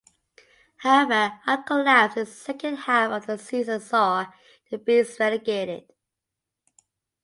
[0.77, 4.31] However, a collapse in the second half of the season saw
[4.71, 5.93] the Bees relegated.